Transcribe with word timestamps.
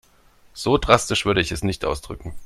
So 0.55 0.79
drastisch 0.79 1.27
würde 1.27 1.41
ich 1.41 1.51
es 1.51 1.61
nicht 1.63 1.85
ausdrücken. 1.85 2.33